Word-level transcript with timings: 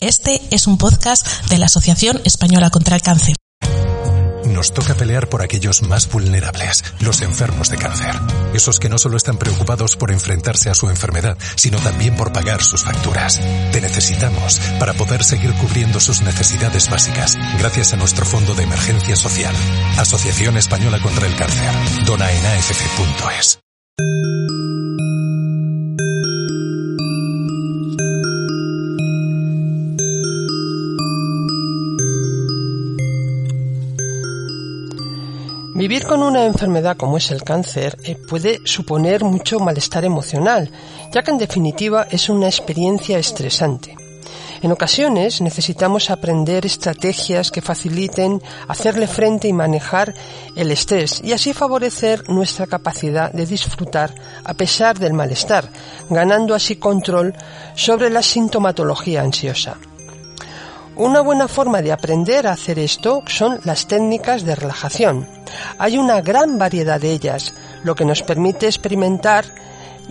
Este 0.00 0.40
es 0.50 0.66
un 0.66 0.78
podcast 0.78 1.26
de 1.50 1.58
la 1.58 1.66
Asociación 1.66 2.22
Española 2.24 2.70
contra 2.70 2.96
el 2.96 3.02
Cáncer. 3.02 3.36
Nos 4.46 4.72
toca 4.72 4.94
pelear 4.94 5.28
por 5.28 5.42
aquellos 5.42 5.82
más 5.82 6.10
vulnerables, 6.10 6.84
los 7.00 7.20
enfermos 7.20 7.68
de 7.68 7.76
cáncer. 7.76 8.14
Esos 8.54 8.80
que 8.80 8.88
no 8.88 8.96
solo 8.96 9.18
están 9.18 9.36
preocupados 9.36 9.96
por 9.96 10.10
enfrentarse 10.10 10.70
a 10.70 10.74
su 10.74 10.88
enfermedad, 10.88 11.36
sino 11.54 11.78
también 11.78 12.16
por 12.16 12.32
pagar 12.32 12.62
sus 12.62 12.82
facturas. 12.82 13.42
Te 13.72 13.82
necesitamos 13.82 14.58
para 14.78 14.94
poder 14.94 15.22
seguir 15.22 15.52
cubriendo 15.54 16.00
sus 16.00 16.22
necesidades 16.22 16.88
básicas, 16.88 17.38
gracias 17.58 17.92
a 17.92 17.96
nuestro 17.96 18.24
Fondo 18.24 18.54
de 18.54 18.62
Emergencia 18.62 19.16
Social. 19.16 19.54
Asociación 19.98 20.56
Española 20.56 20.98
contra 21.02 21.26
el 21.26 21.36
Cáncer. 21.36 21.74
Dona 22.06 22.30
Vivir 35.90 36.06
con 36.06 36.22
una 36.22 36.46
enfermedad 36.46 36.96
como 36.96 37.16
es 37.16 37.32
el 37.32 37.42
cáncer 37.42 37.98
eh, 38.04 38.14
puede 38.14 38.60
suponer 38.64 39.24
mucho 39.24 39.58
malestar 39.58 40.04
emocional, 40.04 40.70
ya 41.12 41.22
que 41.22 41.32
en 41.32 41.38
definitiva 41.38 42.06
es 42.08 42.28
una 42.28 42.46
experiencia 42.46 43.18
estresante. 43.18 43.96
En 44.62 44.70
ocasiones 44.70 45.40
necesitamos 45.40 46.10
aprender 46.10 46.64
estrategias 46.64 47.50
que 47.50 47.60
faciliten 47.60 48.40
hacerle 48.68 49.08
frente 49.08 49.48
y 49.48 49.52
manejar 49.52 50.14
el 50.54 50.70
estrés 50.70 51.20
y 51.24 51.32
así 51.32 51.52
favorecer 51.52 52.28
nuestra 52.28 52.68
capacidad 52.68 53.32
de 53.32 53.46
disfrutar 53.46 54.14
a 54.44 54.54
pesar 54.54 54.96
del 54.96 55.12
malestar, 55.12 55.68
ganando 56.08 56.54
así 56.54 56.76
control 56.76 57.34
sobre 57.74 58.10
la 58.10 58.22
sintomatología 58.22 59.22
ansiosa. 59.22 59.76
Una 61.00 61.22
buena 61.22 61.48
forma 61.48 61.80
de 61.80 61.92
aprender 61.92 62.46
a 62.46 62.52
hacer 62.52 62.78
esto 62.78 63.22
son 63.24 63.58
las 63.64 63.86
técnicas 63.86 64.44
de 64.44 64.54
relajación. 64.54 65.26
Hay 65.78 65.96
una 65.96 66.20
gran 66.20 66.58
variedad 66.58 67.00
de 67.00 67.10
ellas, 67.12 67.54
lo 67.84 67.94
que 67.94 68.04
nos 68.04 68.22
permite 68.22 68.66
experimentar 68.66 69.46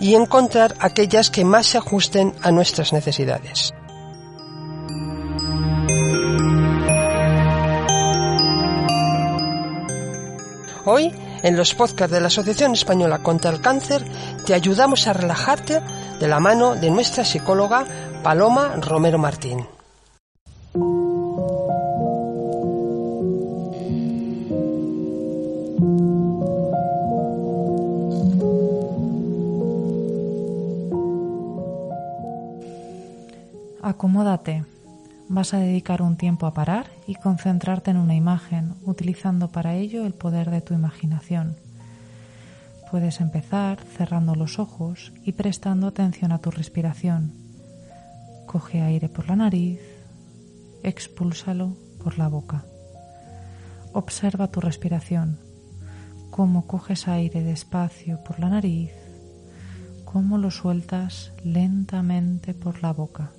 y 0.00 0.16
encontrar 0.16 0.74
aquellas 0.80 1.30
que 1.30 1.44
más 1.44 1.68
se 1.68 1.78
ajusten 1.78 2.34
a 2.42 2.50
nuestras 2.50 2.92
necesidades. 2.92 3.72
Hoy, 10.84 11.14
en 11.44 11.56
los 11.56 11.72
podcasts 11.76 12.12
de 12.12 12.20
la 12.20 12.26
Asociación 12.26 12.72
Española 12.72 13.22
contra 13.22 13.52
el 13.52 13.60
Cáncer, 13.60 14.04
te 14.44 14.54
ayudamos 14.54 15.06
a 15.06 15.12
relajarte 15.12 15.82
de 16.18 16.26
la 16.26 16.40
mano 16.40 16.74
de 16.74 16.90
nuestra 16.90 17.24
psicóloga 17.24 17.84
Paloma 18.24 18.74
Romero 18.80 19.18
Martín. 19.18 19.68
Acomódate. 33.82 34.64
Vas 35.28 35.54
a 35.54 35.58
dedicar 35.58 36.02
un 36.02 36.16
tiempo 36.16 36.46
a 36.46 36.54
parar 36.54 36.86
y 37.08 37.16
concentrarte 37.16 37.90
en 37.90 37.96
una 37.96 38.14
imagen, 38.14 38.74
utilizando 38.84 39.48
para 39.48 39.74
ello 39.74 40.06
el 40.06 40.14
poder 40.14 40.50
de 40.50 40.60
tu 40.60 40.74
imaginación. 40.74 41.56
Puedes 42.92 43.20
empezar 43.20 43.80
cerrando 43.96 44.36
los 44.36 44.60
ojos 44.60 45.12
y 45.24 45.32
prestando 45.32 45.88
atención 45.88 46.30
a 46.30 46.38
tu 46.38 46.52
respiración. 46.52 47.32
Coge 48.46 48.82
aire 48.82 49.08
por 49.08 49.28
la 49.28 49.34
nariz, 49.34 49.80
expúlsalo 50.82 51.76
por 52.02 52.18
la 52.18 52.28
boca. 52.28 52.64
Observa 53.92 54.48
tu 54.48 54.60
respiración, 54.60 55.38
cómo 56.30 56.66
coges 56.66 57.08
aire 57.08 57.42
despacio 57.42 58.22
por 58.24 58.38
la 58.38 58.48
nariz, 58.48 58.92
cómo 60.04 60.38
lo 60.38 60.50
sueltas 60.50 61.32
lentamente 61.44 62.54
por 62.54 62.82
la 62.82 62.92
boca. 62.92 63.32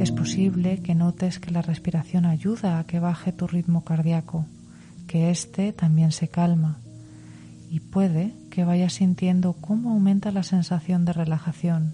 Es 0.00 0.12
posible 0.12 0.82
que 0.82 0.94
notes 0.94 1.38
que 1.38 1.50
la 1.50 1.62
respiración 1.62 2.26
ayuda 2.26 2.78
a 2.78 2.84
que 2.84 3.00
baje 3.00 3.32
tu 3.32 3.46
ritmo 3.46 3.84
cardíaco, 3.84 4.46
que 5.06 5.30
éste 5.30 5.72
también 5.72 6.12
se 6.12 6.28
calma 6.28 6.78
y 7.70 7.80
puede 7.80 8.32
que 8.50 8.64
vayas 8.64 8.94
sintiendo 8.94 9.54
cómo 9.54 9.90
aumenta 9.90 10.30
la 10.30 10.42
sensación 10.42 11.04
de 11.04 11.12
relajación, 11.12 11.92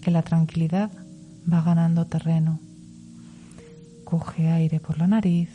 que 0.00 0.10
la 0.10 0.22
tranquilidad 0.22 0.90
va 1.50 1.62
ganando 1.62 2.06
terreno. 2.06 2.58
Coge 4.04 4.50
aire 4.50 4.80
por 4.80 4.98
la 4.98 5.06
nariz, 5.06 5.50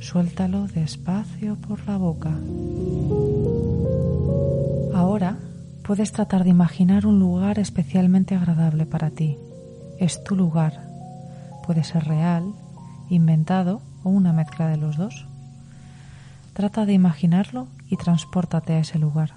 suéltalo 0.00 0.66
despacio 0.68 1.56
por 1.56 1.86
la 1.86 1.96
boca. 1.96 2.34
Ahora 4.94 5.38
puedes 5.82 6.12
tratar 6.12 6.44
de 6.44 6.50
imaginar 6.50 7.06
un 7.06 7.18
lugar 7.18 7.58
especialmente 7.58 8.34
agradable 8.34 8.86
para 8.86 9.10
ti 9.10 9.36
es 9.98 10.22
tu 10.22 10.36
lugar. 10.36 10.80
Puede 11.64 11.84
ser 11.84 12.04
real, 12.04 12.52
inventado 13.08 13.80
o 14.04 14.10
una 14.10 14.32
mezcla 14.32 14.68
de 14.68 14.76
los 14.76 14.96
dos. 14.96 15.26
Trata 16.52 16.86
de 16.86 16.92
imaginarlo 16.92 17.68
y 17.88 17.96
transpórtate 17.96 18.74
a 18.74 18.80
ese 18.80 18.98
lugar. 18.98 19.34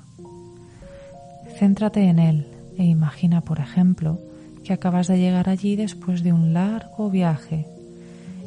Céntrate 1.58 2.04
en 2.04 2.20
él 2.20 2.48
e 2.78 2.86
imagina, 2.86 3.42
por 3.42 3.60
ejemplo, 3.60 4.20
que 4.64 4.74
acabas 4.74 5.08
de 5.08 5.18
llegar 5.18 5.50
allí 5.50 5.76
después 5.76 6.24
de 6.24 6.34
un 6.34 6.54
largo 6.54 7.10
viaje. 7.10 7.68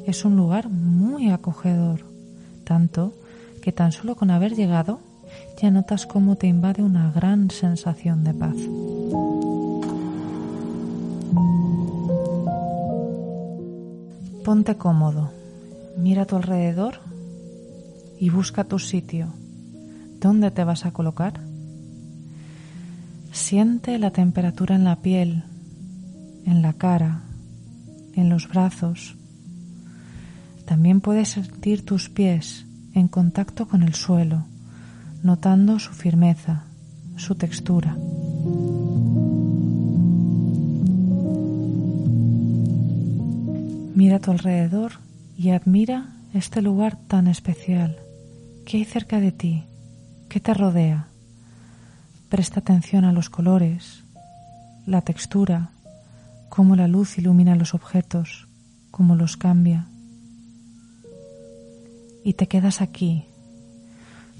Es 0.07 0.25
un 0.25 0.37
lugar 0.37 0.69
muy 0.69 1.31
acogedor, 1.31 2.05
tanto 2.65 3.15
que 3.61 3.73
tan 3.73 3.93
solo 3.93 4.17
con 4.17 4.31
haber 4.31 4.55
llegado 4.55 5.01
ya 5.61 5.71
notas 5.71 6.07
cómo 6.07 6.37
te 6.37 6.47
invade 6.47 6.83
una 6.83 7.11
gran 7.13 7.51
sensación 7.51 8.25
de 8.25 8.35
paz. 8.35 8.57
Ponte 14.45 14.77
cómodo, 14.77 15.31
mira 15.97 16.23
a 16.23 16.27
tu 16.27 16.37
alrededor 16.37 16.95
y 18.19 18.31
busca 18.31 18.65
tu 18.65 18.79
sitio. 18.79 19.42
¿Dónde 20.23 20.53
te 20.53 20.63
vas 20.63 20.87
a 20.87 20.93
colocar? 20.93 21.41
Siente 23.33 23.99
la 23.99 24.13
temperatura 24.13 24.77
en 24.77 24.85
la 24.85 25.03
piel, 25.03 25.43
en 26.47 26.63
la 26.63 26.75
cara, 26.75 27.23
en 28.15 28.29
los 28.29 28.49
brazos. 28.49 29.17
También 30.65 31.01
puedes 31.01 31.31
sentir 31.31 31.85
tus 31.85 32.09
pies 32.09 32.67
en 32.95 33.09
contacto 33.09 33.67
con 33.67 33.83
el 33.83 33.95
suelo, 33.95 34.45
notando 35.25 35.81
su 35.81 35.93
firmeza, 35.93 36.67
su 37.17 37.35
textura. 37.35 37.97
Mira 43.97 44.17
a 44.17 44.21
tu 44.21 44.31
alrededor 44.31 44.93
y 45.37 45.51
admira 45.51 46.11
este 46.33 46.63
lugar 46.63 46.97
tan 47.09 47.27
especial. 47.27 47.97
¿Qué 48.65 48.77
hay 48.77 48.85
cerca 48.85 49.19
de 49.19 49.33
ti? 49.33 49.65
¿Qué 50.33 50.41
te 50.41 50.55
rodea? 50.55 51.09
Presta 52.31 52.61
atención 52.61 53.05
a 53.05 53.13
los 53.13 53.29
colores, 53.29 54.03
la 54.87 55.03
textura, 55.03 55.73
cómo 56.49 56.75
la 56.75 56.89
luz 56.89 57.19
ilumina 57.19 57.55
los 57.55 57.75
objetos, 57.75 58.49
cómo 58.91 59.15
los 59.15 59.37
cambia. 59.37 59.89
Y 62.25 62.33
te 62.33 62.49
quedas 62.49 62.81
aquí, 62.81 63.27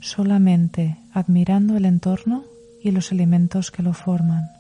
solamente 0.01 0.97
admirando 1.13 1.77
el 1.77 1.85
entorno 1.85 2.45
y 2.83 2.91
los 2.91 3.13
elementos 3.13 3.71
que 3.71 3.83
lo 3.83 3.93
forman, 3.93 4.51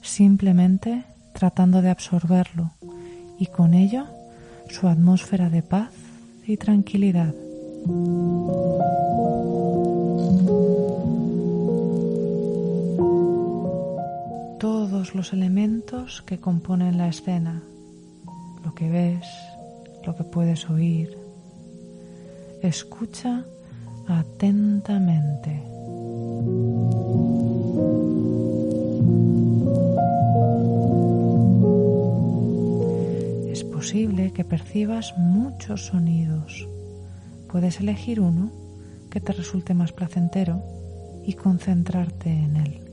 simplemente 0.00 1.04
tratando 1.34 1.82
de 1.82 1.90
absorberlo 1.90 2.72
y 3.38 3.46
con 3.46 3.74
ello 3.74 4.08
su 4.68 4.88
atmósfera 4.88 5.50
de 5.50 5.62
paz 5.62 5.92
y 6.44 6.56
tranquilidad. 6.56 7.32
Todos 15.02 15.16
los 15.16 15.32
elementos 15.32 16.22
que 16.22 16.38
componen 16.38 16.96
la 16.96 17.08
escena, 17.08 17.60
lo 18.64 18.72
que 18.72 18.88
ves, 18.88 19.26
lo 20.06 20.14
que 20.14 20.22
puedes 20.22 20.70
oír, 20.70 21.18
escucha 22.62 23.44
atentamente. 24.06 25.60
posible 33.72 34.32
que 34.32 34.44
percibas 34.44 35.18
muchos 35.18 35.86
sonidos. 35.86 36.68
Puedes 37.50 37.80
elegir 37.80 38.20
uno 38.20 38.52
que 39.10 39.20
te 39.20 39.32
resulte 39.32 39.74
más 39.74 39.90
placentero 39.92 40.62
y 41.26 41.32
concentrarte 41.32 42.30
en 42.30 42.56
él. 42.56 42.91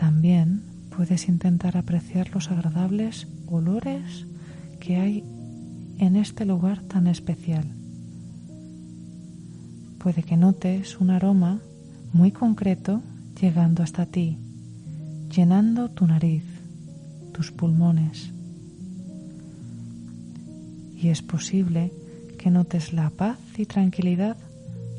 También 0.00 0.62
puedes 0.96 1.28
intentar 1.28 1.76
apreciar 1.76 2.30
los 2.30 2.50
agradables 2.50 3.28
olores 3.46 4.24
que 4.80 4.96
hay 4.96 5.22
en 5.98 6.16
este 6.16 6.46
lugar 6.46 6.80
tan 6.80 7.06
especial. 7.06 7.66
Puede 9.98 10.22
que 10.22 10.38
notes 10.38 10.98
un 11.00 11.10
aroma 11.10 11.60
muy 12.14 12.32
concreto 12.32 13.02
llegando 13.38 13.82
hasta 13.82 14.06
ti, 14.06 14.38
llenando 15.36 15.90
tu 15.90 16.06
nariz, 16.06 16.44
tus 17.34 17.52
pulmones. 17.52 18.30
Y 20.96 21.08
es 21.08 21.20
posible 21.20 21.92
que 22.38 22.50
notes 22.50 22.94
la 22.94 23.10
paz 23.10 23.38
y 23.58 23.66
tranquilidad 23.66 24.38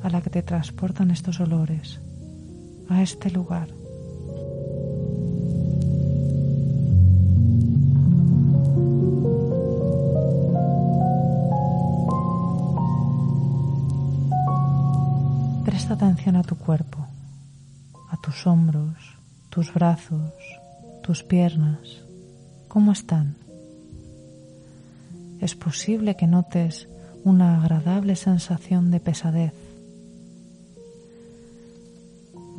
a 0.03 0.11
la 0.11 0.21
que 0.21 0.29
te 0.29 0.43
transportan 0.43 1.09
estos 1.09 1.39
olores, 1.39 1.99
a 2.87 3.01
este 3.01 3.31
lugar. 3.31 3.80
Presta 15.81 15.95
atención 15.95 16.35
a 16.35 16.43
tu 16.43 16.57
cuerpo, 16.57 17.07
a 18.11 18.17
tus 18.17 18.45
hombros, 18.45 19.17
tus 19.49 19.73
brazos, 19.73 20.31
tus 21.01 21.23
piernas. 21.23 22.03
¿Cómo 22.67 22.91
están? 22.91 23.35
Es 25.39 25.55
posible 25.55 26.15
que 26.15 26.27
notes 26.27 26.87
una 27.23 27.59
agradable 27.59 28.15
sensación 28.15 28.91
de 28.91 28.99
pesadez. 28.99 29.55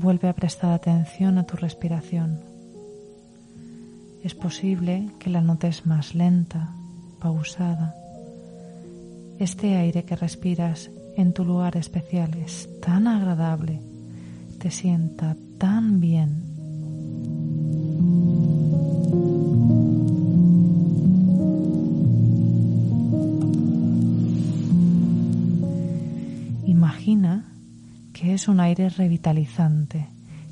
Vuelve 0.00 0.28
a 0.28 0.32
prestar 0.32 0.72
atención 0.72 1.38
a 1.38 1.46
tu 1.46 1.56
respiración. 1.56 2.40
Es 4.24 4.34
posible 4.34 5.12
que 5.20 5.30
la 5.30 5.42
notes 5.42 5.86
más 5.86 6.16
lenta, 6.16 6.74
pausada. 7.20 7.94
Este 9.38 9.76
aire 9.76 10.04
que 10.04 10.16
respiras 10.16 10.90
en 11.16 11.32
tu 11.32 11.44
lugar 11.44 11.76
especial 11.76 12.34
es 12.34 12.68
tan 12.80 13.06
agradable, 13.06 13.80
te 14.58 14.70
sienta 14.70 15.36
tan 15.58 16.00
bien. 16.00 16.42
Imagina 26.66 27.44
que 28.12 28.34
es 28.34 28.48
un 28.48 28.60
aire 28.60 28.88
revitalizante 28.88 30.08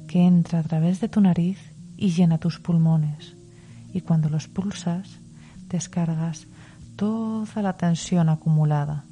que 0.07 0.27
entra 0.27 0.59
a 0.59 0.63
través 0.63 1.01
de 1.01 1.09
tu 1.09 1.21
nariz 1.21 1.59
y 1.97 2.11
llena 2.11 2.39
tus 2.39 2.59
pulmones. 2.59 3.37
Y 3.93 4.01
cuando 4.01 4.29
los 4.29 4.49
pulsas, 4.49 5.21
descargas 5.69 6.47
toda 6.97 7.63
la 7.63 7.77
tensión 7.77 8.29
acumulada. 8.29 9.05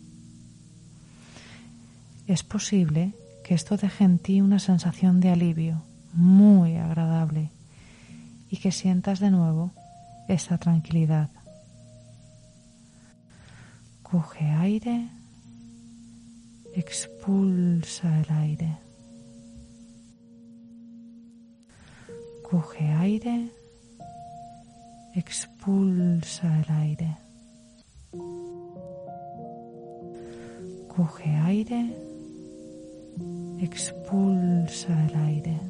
Es 2.28 2.42
posible 2.42 3.14
que 3.42 3.54
esto 3.54 3.78
deje 3.78 4.04
en 4.04 4.18
ti 4.18 4.42
una 4.42 4.58
sensación 4.58 5.18
de 5.18 5.30
alivio 5.30 5.82
muy 6.12 6.76
agradable 6.76 7.50
y 8.50 8.58
que 8.58 8.70
sientas 8.70 9.18
de 9.18 9.30
nuevo 9.30 9.72
esa 10.28 10.58
tranquilidad. 10.58 11.30
Coge 14.02 14.44
aire, 14.44 15.08
expulsa 16.74 18.20
el 18.20 18.30
aire. 18.30 18.76
Coge 22.42 22.88
aire, 22.88 23.50
expulsa 25.14 26.60
el 26.60 26.76
aire. 26.76 27.16
Coge 30.94 31.30
aire, 31.30 32.07
expulsa 33.60 35.06
el 35.06 35.16
aire. 35.16 35.60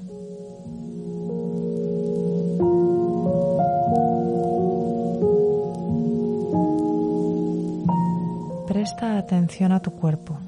Presta 8.67 9.19
atención 9.19 9.73
a 9.73 9.81
tu 9.81 9.93
cuerpo. 9.93 10.39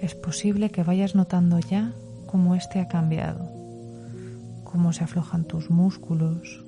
Es 0.00 0.14
posible 0.14 0.70
que 0.70 0.82
vayas 0.82 1.14
notando 1.14 1.58
ya 1.60 1.92
cómo 2.26 2.54
éste 2.54 2.80
ha 2.80 2.88
cambiado, 2.88 3.48
cómo 4.64 4.92
se 4.92 5.04
aflojan 5.04 5.44
tus 5.44 5.70
músculos, 5.70 6.64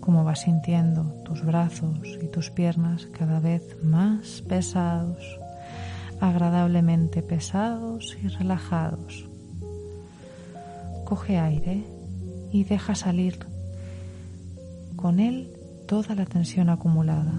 cómo 0.00 0.24
vas 0.24 0.40
sintiendo 0.42 1.04
tus 1.24 1.44
brazos 1.44 1.98
y 2.22 2.26
tus 2.26 2.50
piernas 2.50 3.06
cada 3.06 3.40
vez 3.40 3.62
más 3.82 4.42
pesados 4.46 5.38
agradablemente 6.20 7.22
pesados 7.22 8.16
y 8.22 8.28
relajados. 8.28 9.28
Coge 11.04 11.38
aire 11.38 11.84
y 12.52 12.64
deja 12.64 12.94
salir 12.94 13.38
con 14.96 15.20
él 15.20 15.52
toda 15.86 16.14
la 16.14 16.26
tensión 16.26 16.68
acumulada. 16.68 17.34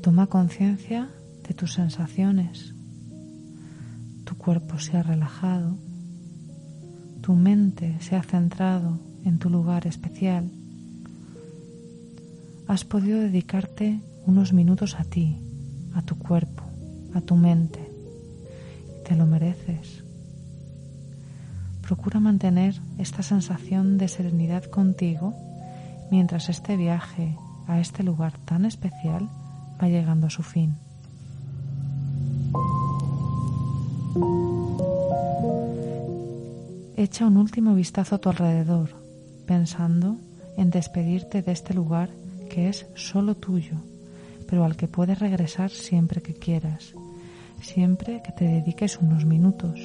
Toma 0.00 0.26
conciencia 0.28 1.08
de 1.46 1.54
tus 1.54 1.74
sensaciones. 1.74 2.74
Tu 4.24 4.36
cuerpo 4.36 4.78
se 4.78 4.96
ha 4.96 5.02
relajado 5.02 5.76
tu 7.26 7.34
mente 7.34 7.96
se 7.98 8.14
ha 8.14 8.22
centrado 8.22 9.00
en 9.24 9.40
tu 9.40 9.50
lugar 9.50 9.88
especial, 9.88 10.48
has 12.68 12.84
podido 12.84 13.18
dedicarte 13.18 13.98
unos 14.26 14.52
minutos 14.52 14.94
a 14.94 15.02
ti, 15.02 15.36
a 15.96 16.02
tu 16.02 16.16
cuerpo, 16.16 16.62
a 17.14 17.20
tu 17.20 17.34
mente. 17.34 17.80
Te 19.04 19.16
lo 19.16 19.26
mereces. 19.26 20.04
Procura 21.82 22.20
mantener 22.20 22.80
esta 22.96 23.24
sensación 23.24 23.98
de 23.98 24.06
serenidad 24.06 24.62
contigo 24.62 25.34
mientras 26.12 26.48
este 26.48 26.76
viaje 26.76 27.36
a 27.66 27.80
este 27.80 28.04
lugar 28.04 28.34
tan 28.44 28.64
especial 28.64 29.28
va 29.82 29.88
llegando 29.88 30.28
a 30.28 30.30
su 30.30 30.44
fin. 30.44 30.76
Echa 36.98 37.26
un 37.26 37.36
último 37.36 37.74
vistazo 37.74 38.14
a 38.14 38.18
tu 38.18 38.30
alrededor, 38.30 38.88
pensando 39.44 40.16
en 40.56 40.70
despedirte 40.70 41.42
de 41.42 41.52
este 41.52 41.74
lugar 41.74 42.08
que 42.48 42.70
es 42.70 42.86
solo 42.94 43.34
tuyo, 43.34 43.76
pero 44.48 44.64
al 44.64 44.76
que 44.76 44.88
puedes 44.88 45.18
regresar 45.18 45.68
siempre 45.68 46.22
que 46.22 46.32
quieras, 46.32 46.94
siempre 47.60 48.22
que 48.24 48.32
te 48.32 48.46
dediques 48.46 48.96
unos 48.96 49.26
minutos. 49.26 49.78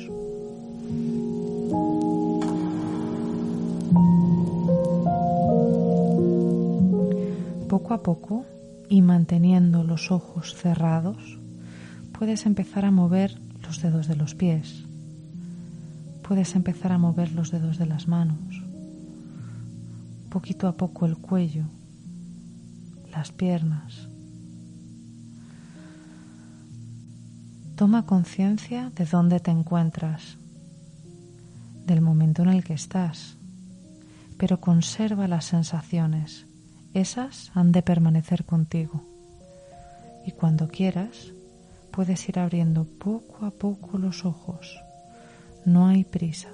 Poco 7.67 7.93
a 7.93 8.01
poco 8.01 8.45
y 8.87 9.01
manteniendo 9.01 9.83
los 9.83 10.11
ojos 10.11 10.55
cerrados, 10.55 11.37
puedes 12.17 12.45
empezar 12.45 12.85
a 12.85 12.91
mover 12.91 13.37
los 13.67 13.81
dedos 13.81 14.07
de 14.07 14.15
los 14.15 14.33
pies 14.33 14.85
puedes 16.31 16.55
empezar 16.55 16.93
a 16.93 16.97
mover 16.97 17.33
los 17.33 17.51
dedos 17.51 17.77
de 17.77 17.85
las 17.85 18.07
manos, 18.07 18.63
poquito 20.29 20.69
a 20.69 20.77
poco 20.77 21.05
el 21.05 21.17
cuello, 21.17 21.65
las 23.11 23.33
piernas. 23.33 24.07
Toma 27.75 28.05
conciencia 28.05 28.93
de 28.95 29.03
dónde 29.03 29.41
te 29.41 29.51
encuentras, 29.51 30.37
del 31.85 31.99
momento 31.99 32.43
en 32.43 32.49
el 32.51 32.63
que 32.63 32.75
estás, 32.75 33.35
pero 34.37 34.61
conserva 34.61 35.27
las 35.27 35.43
sensaciones. 35.43 36.45
Esas 36.93 37.51
han 37.55 37.73
de 37.73 37.81
permanecer 37.81 38.45
contigo. 38.45 39.03
Y 40.25 40.31
cuando 40.31 40.69
quieras, 40.69 41.33
puedes 41.91 42.29
ir 42.29 42.39
abriendo 42.39 42.85
poco 42.85 43.45
a 43.45 43.51
poco 43.51 43.97
los 43.97 44.23
ojos 44.23 44.79
no 45.65 45.87
hay 45.87 46.03
prisa. 46.03 46.49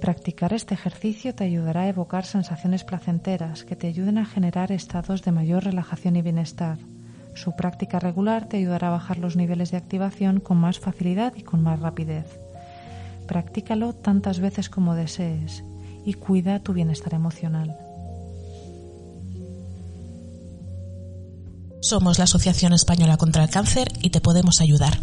Practicar 0.00 0.54
este 0.54 0.72
ejercicio 0.72 1.34
te 1.34 1.44
ayudará 1.44 1.82
a 1.82 1.88
evocar 1.88 2.24
sensaciones 2.24 2.82
placenteras 2.82 3.64
que 3.64 3.76
te 3.76 3.88
ayuden 3.88 4.16
a 4.16 4.24
generar 4.24 4.72
estados 4.72 5.22
de 5.22 5.32
mayor 5.32 5.64
relajación 5.64 6.16
y 6.16 6.22
bienestar, 6.22 6.78
Su 7.34 7.54
práctica 7.54 8.00
regular 8.00 8.48
te 8.48 8.56
ayudará 8.56 8.88
a 8.88 8.92
bajar 8.92 9.18
los 9.18 9.36
niveles 9.36 9.70
de 9.70 9.76
activación 9.76 10.40
con 10.40 10.56
más 10.56 10.80
facilidad 10.80 11.34
y 11.36 11.42
con 11.42 11.62
más 11.62 11.78
rapidez. 11.78 12.40
Practícalo 13.28 13.92
tantas 13.92 14.40
veces 14.40 14.68
como 14.68 14.94
desees 14.94 15.62
y 16.08 16.14
cuida 16.14 16.58
tu 16.60 16.72
bienestar 16.72 17.12
emocional. 17.12 17.76
Somos 21.82 22.16
la 22.16 22.24
Asociación 22.24 22.72
Española 22.72 23.18
contra 23.18 23.44
el 23.44 23.50
Cáncer 23.50 23.88
y 24.00 24.08
te 24.08 24.22
podemos 24.22 24.62
ayudar. 24.62 25.00